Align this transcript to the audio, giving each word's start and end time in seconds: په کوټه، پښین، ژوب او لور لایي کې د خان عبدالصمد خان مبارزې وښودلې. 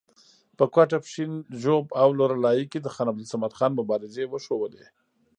په 0.57 0.65
کوټه، 0.73 0.97
پښین، 1.05 1.31
ژوب 1.61 1.85
او 2.01 2.09
لور 2.17 2.31
لایي 2.43 2.65
کې 2.71 2.79
د 2.81 2.87
خان 2.93 3.07
عبدالصمد 3.11 3.53
خان 3.57 3.71
مبارزې 3.79 4.23
وښودلې. 4.27 4.87